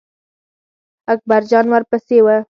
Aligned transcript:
اکبر 1.13 1.41
جان 1.51 1.65
ور 1.71 1.83
پسې 1.89 2.17
و. 2.23 2.27